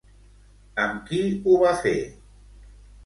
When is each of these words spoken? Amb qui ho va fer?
Amb 0.85 1.03
qui 1.09 1.21
ho 1.45 1.59
va 1.65 1.75
fer? 1.85 1.95